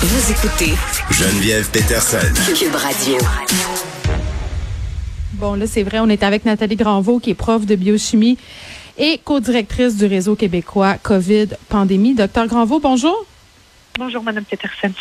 [0.00, 0.74] Vous écoutez
[1.10, 2.18] Geneviève Peterson.
[2.56, 3.18] Cube Radio.
[5.32, 8.38] Bon, là, c'est vrai, on est avec Nathalie Granvaux, qui est prof de biochimie
[8.96, 12.14] et co-directrice du réseau québécois COVID Pandémie.
[12.14, 13.26] Docteur Granvaux, bonjour.
[13.98, 14.92] Bonjour, Madame Peterson.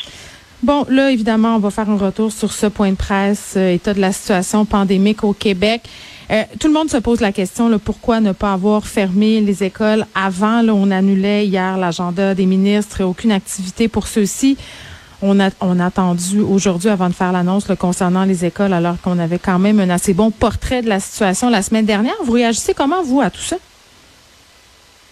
[0.64, 3.94] Bon, là, évidemment, on va faire un retour sur ce point de presse, euh, état
[3.94, 5.84] de la situation pandémique au Québec.
[6.32, 9.64] Euh, tout le monde se pose la question, là, pourquoi ne pas avoir fermé les
[9.64, 10.64] écoles avant?
[10.64, 14.58] Là, on annulait hier l'agenda des ministres, aucune activité pour ceux-ci.
[15.22, 19.20] On a, on a attendu aujourd'hui avant de faire l'annonce concernant les écoles, alors qu'on
[19.20, 22.16] avait quand même un assez bon portrait de la situation la semaine dernière.
[22.26, 23.58] Vous réagissez comment, vous, à tout ça?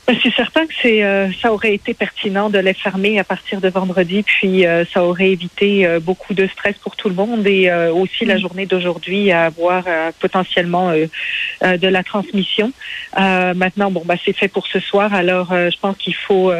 [0.07, 3.59] Ben, c'est certain que c'est euh, ça aurait été pertinent de les fermer à partir
[3.59, 7.47] de vendredi, puis euh, ça aurait évité euh, beaucoup de stress pour tout le monde
[7.47, 8.39] et aussi la mm.
[8.39, 9.85] journée d'aujourd'hui à avoir
[10.19, 12.71] potentiellement de la transmission.
[13.15, 16.51] maintenant, bon, bah c'est fait pour ce soir, alors je pense qu'il faut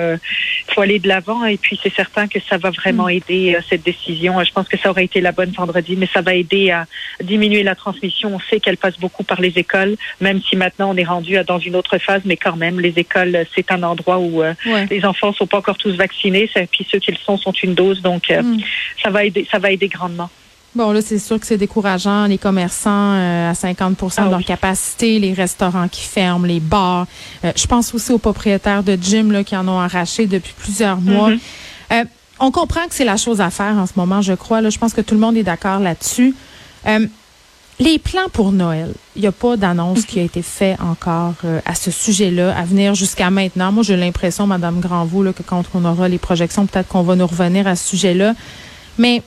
[0.67, 3.17] faut aller de l'avant et puis c'est certain que ça va vraiment mm.
[3.17, 4.43] aider cette décision.
[4.43, 6.85] Je pense que ça aurait été la bonne vendredi, mais ça va aider à
[7.21, 8.35] diminuer la transmission.
[8.35, 11.59] On sait qu'elle passe beaucoup par les écoles, même si maintenant on est rendu dans
[11.59, 14.53] une autre phase, mais quand même les écoles c'est un endroit où euh,
[14.89, 18.01] les enfants sont pas encore tous vaccinés, puis ceux qui le sont sont une dose,
[18.01, 18.59] donc euh, hmm.
[19.01, 20.29] ça va aider, ça va aider grandement.
[20.73, 22.25] Bon, là, c'est sûr que c'est décourageant.
[22.25, 27.07] Les commerçants euh, à 50 de ah leur capacité, les restaurants qui ferment, les bars.
[27.43, 31.31] je pense aussi aux propriétaires de gym là, qui en ont arraché depuis plusieurs mois.
[31.31, 32.07] Mm-hmm.
[32.41, 34.59] on comprend que c'est la chose à faire en ce moment, je crois.
[34.59, 36.35] Là, je pense que tout le monde est d'accord là-dessus.
[37.77, 41.59] Les plans pour Noël, il n'y a pas d'annonce qui a été faite encore euh,
[41.65, 43.73] à ce sujet-là, à venir jusqu'à maintenant.
[43.73, 47.27] Moi, j'ai l'impression, Madame Granvaux, que quand on aura les projections, peut-être qu'on va nous
[47.27, 48.33] revenir à ce sujet-là.
[48.97, 49.21] Mais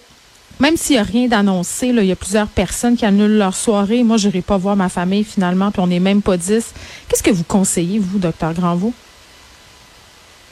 [0.61, 4.03] même s'il n'y a rien d'annoncé, il y a plusieurs personnes qui annulent leur soirée.
[4.03, 6.73] Moi, je n'irai pas voir ma famille finalement, puis on n'est même pas dix.
[7.09, 8.95] Qu'est-ce que vous conseillez, vous, docteur Granvaux?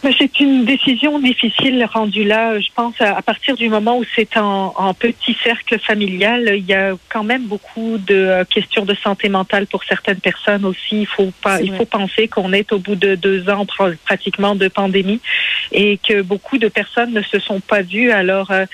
[0.03, 2.61] C'est une décision difficile rendue là.
[2.61, 6.95] Je pense à, partir du moment où c'est en, petit cercle familial, il y a
[7.09, 11.01] quand même beaucoup de euh, questions de santé mentale pour certaines personnes aussi.
[11.01, 13.67] Il faut pas, il faut penser qu'on est au bout de deux ans
[14.05, 15.21] pratiquement de pandémie
[15.73, 18.11] et que beaucoup de personnes ne se sont pas vues.
[18.11, 18.65] Alors, euh,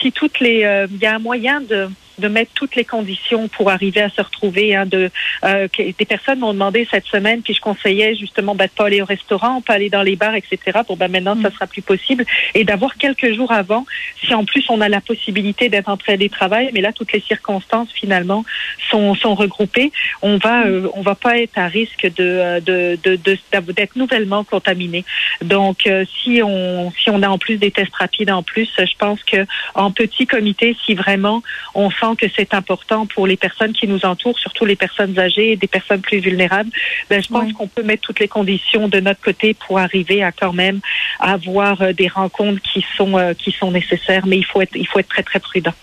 [0.00, 3.48] si toutes les, euh, il y a un moyen de de mettre toutes les conditions
[3.48, 4.74] pour arriver à se retrouver.
[4.74, 5.10] Hein, de,
[5.44, 9.02] euh, des personnes m'ont demandé cette semaine, puis je conseillais justement bah, de pas aller
[9.02, 10.80] au restaurant, pas aller dans les bars, etc.
[10.86, 11.52] Pour ben maintenant, ça mm.
[11.52, 12.24] sera plus possible.
[12.54, 13.86] Et d'avoir quelques jours avant,
[14.20, 17.90] si en plus on a la possibilité d'être en travail, mais là toutes les circonstances
[17.92, 18.44] finalement
[18.90, 19.92] sont, sont regroupées,
[20.22, 20.68] on va mm.
[20.68, 25.04] euh, on va pas être à risque de euh, de d'être de, nouvellement contaminé.
[25.42, 28.96] Donc euh, si on si on a en plus des tests rapides en plus, je
[28.98, 31.42] pense que en petit comité, si vraiment
[31.74, 35.52] on sent que c'est important pour les personnes qui nous entourent, surtout les personnes âgées
[35.52, 36.70] et des personnes plus vulnérables,
[37.10, 40.32] ben, je pense qu'on peut mettre toutes les conditions de notre côté pour arriver à
[40.32, 40.80] quand même
[41.20, 44.26] avoir euh, des rencontres qui sont euh, qui sont nécessaires.
[44.26, 45.74] Mais il faut être il faut être très très prudent.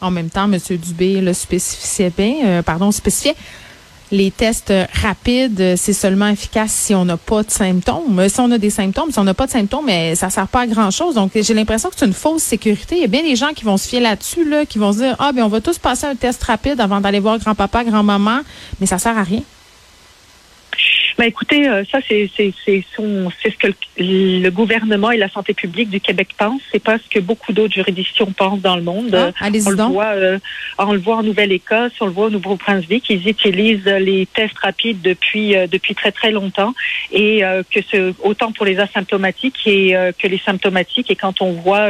[0.00, 0.58] En même temps, M.
[0.76, 3.34] Dubé le spécifiait bien, euh, pardon, spécifiait
[4.12, 4.72] les tests
[5.02, 8.28] rapides, c'est seulement efficace si on n'a pas de symptômes.
[8.28, 10.60] Si on a des symptômes, si on n'a pas de symptômes, mais ça sert pas
[10.60, 11.14] à grand chose.
[11.14, 12.96] Donc, j'ai l'impression que c'est une fausse sécurité.
[12.96, 14.98] Il y a bien des gens qui vont se fier là-dessus, là, qui vont se
[14.98, 18.40] dire, ah, ben, on va tous passer un test rapide avant d'aller voir grand-papa, grand-maman,
[18.80, 19.42] mais ça sert à rien.
[21.18, 22.84] Ben écoutez, euh, ça c'est c'est c'est
[23.42, 23.68] c'est ce que
[23.98, 26.60] le, gouvernement et la santé publique du Québec pensent.
[26.70, 29.14] C'est pas ce que beaucoup d'autres juridictions pensent dans le monde.
[29.40, 30.38] Ah, on le voit, euh,
[30.78, 33.08] on le voit en Nouvelle-Écosse, on le voit au Nouveau-Brunswick.
[33.08, 36.74] Ils utilisent les tests rapides depuis euh, depuis très très longtemps
[37.12, 41.10] et que ce autant pour les asymptomatiques et que les symptomatiques.
[41.10, 41.88] Et quand on voit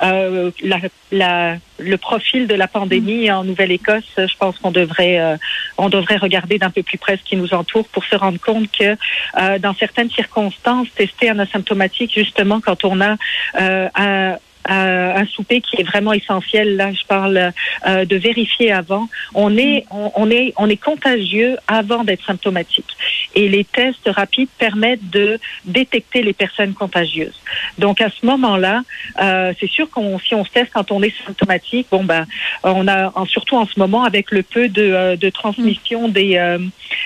[0.00, 0.78] la,
[1.10, 5.36] la le profil de la pandémie en Nouvelle-Écosse, je pense qu'on devrait euh,
[5.78, 8.70] on devrait regarder d'un peu plus près ce qui nous entoure pour se rendre compte
[8.70, 8.96] que
[9.40, 13.16] euh, dans certaines circonstances, tester un asymptomatique justement quand on a
[13.60, 14.36] euh, un
[14.68, 16.76] un souper qui est vraiment essentiel.
[16.76, 17.52] Là, je parle
[17.86, 19.08] euh, de vérifier avant.
[19.34, 22.96] On est, on, est, on est contagieux avant d'être symptomatique.
[23.34, 27.40] Et les tests rapides permettent de détecter les personnes contagieuses.
[27.78, 28.82] Donc à ce moment-là,
[29.20, 32.26] euh, c'est sûr qu'on si on se teste quand on est symptomatique, bon ben,
[32.62, 36.58] on a surtout en ce moment avec le peu de, euh, de transmission des euh,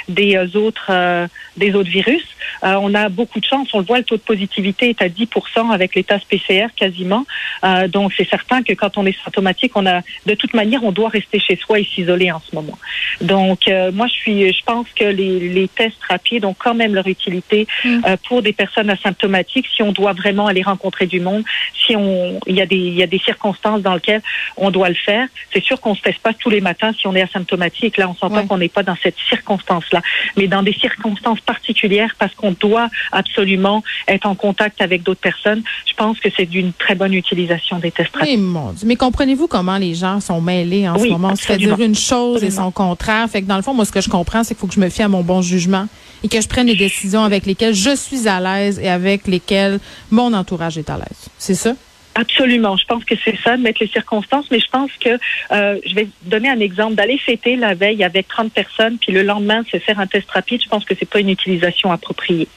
[0.08, 2.26] des autres des autres virus,
[2.64, 3.68] on a beaucoup de chance.
[3.72, 7.24] On le voit, le taux de positivité est à 10% avec les tests PCR quasiment.
[7.64, 10.92] Euh, donc, c'est certain que quand on est symptomatique, on a, de toute manière, on
[10.92, 12.78] doit rester chez soi et s'isoler en ce moment.
[13.20, 16.94] Donc, euh, moi, je suis, je pense que les, les, tests rapides ont quand même
[16.94, 18.00] leur utilité mm.
[18.06, 19.66] euh, pour des personnes asymptomatiques.
[19.74, 21.44] Si on doit vraiment aller rencontrer du monde,
[21.74, 24.22] si on, il y a des, il y a des circonstances dans lesquelles
[24.56, 25.28] on doit le faire.
[25.52, 27.96] C'est sûr qu'on se teste pas tous les matins si on est asymptomatique.
[27.96, 30.02] Là, on s'entend qu'on n'est pas dans cette circonstance-là,
[30.36, 35.62] mais dans des circonstances particulières parce qu'on doit absolument être en contact avec d'autres personnes,
[35.86, 38.40] je pense que c'est d'une très bonne utilisation des tests rapides.
[38.84, 41.30] Mais comprenez-vous comment les gens sont mêlés en ce moment?
[41.32, 43.28] On se fait dire une chose et son contraire.
[43.28, 44.80] Fait que dans le fond, moi, ce que je comprends, c'est qu'il faut que je
[44.80, 45.86] me fie à mon bon jugement
[46.22, 49.78] et que je prenne les décisions avec lesquelles je suis à l'aise et avec lesquelles
[50.10, 51.28] mon entourage est à l'aise.
[51.38, 51.74] C'est ça?
[52.14, 52.76] Absolument.
[52.76, 55.18] Je pense que c'est ça, de mettre les circonstances, mais je pense que
[55.50, 56.94] euh, je vais donner un exemple.
[56.94, 60.62] D'aller fêter la veille avec 30 personnes, puis le lendemain se faire un test rapide,
[60.62, 62.48] je pense que c'est pas une utilisation appropriée.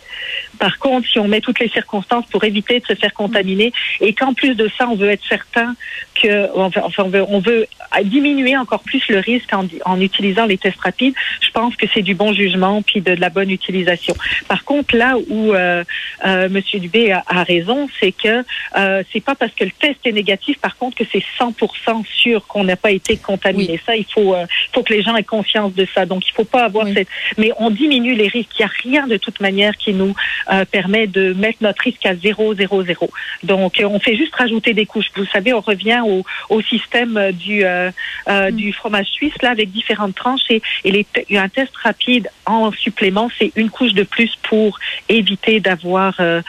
[0.60, 3.72] Par contre, si on met toutes les circonstances pour éviter de se faire contaminer
[4.02, 5.76] et qu'en plus de ça, on veut être certain
[6.16, 10.80] que, enfin, on veut, on diminuer encore plus le risque en, en, utilisant les tests
[10.80, 11.14] rapides,
[11.58, 14.16] pense que c'est du bon jugement puis de, de, la bonne utilisation.
[14.48, 15.84] Par contre, là où euh,
[16.24, 18.44] euh, Monsieur Dubé a, a raison, c'est que
[18.76, 22.46] euh, c'est pas parce que le test est négatif, par contre, que c'est 100% sûr
[22.46, 23.74] qu'on n'a pas été contaminé.
[23.74, 23.80] Oui.
[23.88, 26.06] Ça, il faut, euh, faut que les gens aient conscience de ça.
[26.06, 26.94] Donc, il faut pas avoir oui.
[26.94, 27.08] cette.
[27.40, 28.52] Mais on diminue les risques.
[28.60, 30.14] Il n'y a rien de toute manière qui nous
[30.52, 33.10] euh, permet de mettre notre risque à 0, 0, 0.
[33.44, 35.08] Donc, on fait juste rajouter des couches.
[35.16, 37.90] Vous savez, on revient au, au système du, euh,
[38.28, 38.52] mm.
[38.52, 40.52] du fromage suisse, là, avec différentes tranches.
[40.52, 41.06] Et, et les
[41.48, 44.78] un test rapide en supplément, c'est une couche de plus pour
[45.08, 46.42] éviter d'avoir, euh,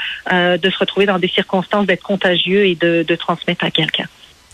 [0.59, 4.06] de se retrouver dans des circonstances d'être contagieux et de transmettre à quelqu'un.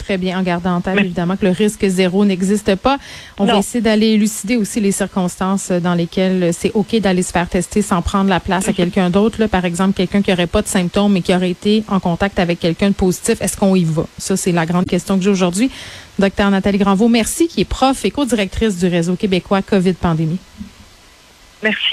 [0.04, 2.98] Très bien, en gardant en tête évidemment que le risque zéro n'existe pas.
[3.38, 3.54] On non.
[3.54, 7.80] va essayer d'aller élucider aussi les circonstances dans lesquelles c'est OK d'aller se faire tester
[7.80, 9.46] sans prendre la place à quelqu'un d'autre.
[9.46, 12.60] Par exemple, quelqu'un qui n'aurait pas de symptômes mais qui aurait été en contact avec
[12.60, 13.40] quelqu'un de positif.
[13.40, 14.04] Est-ce qu'on y va?
[14.18, 15.70] Ça, c'est la grande question que j'ai aujourd'hui.
[16.18, 20.38] Docteur Nathalie Granvaux, merci, qui est prof et co-directrice du réseau québécois COVID-Pandémie.
[21.62, 21.92] Merci.